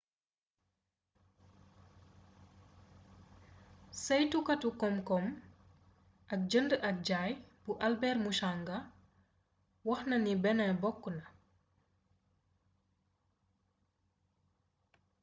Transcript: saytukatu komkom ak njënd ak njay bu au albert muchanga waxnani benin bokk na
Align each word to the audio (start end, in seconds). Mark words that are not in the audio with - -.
saytukatu 4.03 4.69
komkom 4.81 5.25
ak 6.33 6.39
njënd 6.49 6.71
ak 6.87 6.95
njay 7.05 7.31
bu 7.63 7.71
au 7.75 7.81
albert 7.87 8.19
muchanga 8.25 8.77
waxnani 9.87 10.33
benin 10.43 10.73
bokk 10.81 11.03
na 11.17 11.25